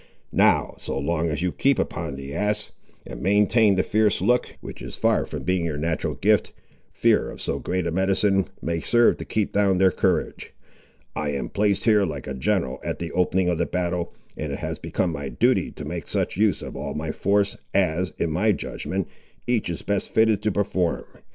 Now, 0.33 0.73
so 0.79 0.97
long 0.97 1.29
as 1.29 1.43
you 1.43 1.51
keep 1.51 1.77
upon 1.77 2.15
the 2.15 2.33
ass, 2.33 2.71
and 3.05 3.21
maintain 3.21 3.75
the 3.75 3.83
fierce 3.83 4.19
look 4.19 4.57
which 4.59 4.81
is 4.81 4.95
far 4.97 5.27
from 5.27 5.43
being 5.43 5.63
your 5.63 5.77
natural 5.77 6.15
gift, 6.15 6.53
fear 6.91 7.29
of 7.29 7.39
so 7.39 7.59
great 7.59 7.85
a 7.85 7.91
medicine 7.91 8.47
may 8.63 8.79
serve 8.79 9.17
to 9.17 9.25
keep 9.25 9.53
down 9.53 9.77
their 9.77 9.91
courage. 9.91 10.53
I 11.15 11.29
am 11.33 11.49
placed 11.49 11.83
here, 11.85 12.03
like 12.03 12.25
a 12.25 12.33
general 12.33 12.81
at 12.83 12.97
the 12.97 13.11
opening 13.11 13.47
of 13.47 13.59
the 13.59 13.67
battle, 13.67 14.11
and 14.35 14.51
it 14.51 14.57
has 14.57 14.79
become 14.79 15.11
my 15.11 15.29
duty 15.29 15.69
to 15.73 15.85
make 15.85 16.07
such 16.07 16.35
use 16.35 16.63
of 16.63 16.75
all 16.75 16.95
my 16.95 17.11
force 17.11 17.55
as, 17.71 18.11
in 18.17 18.31
my 18.31 18.53
judgment, 18.53 19.07
each 19.45 19.69
is 19.69 19.83
best 19.83 20.09
fitted 20.09 20.41
to 20.41 20.51
perform. 20.51 21.05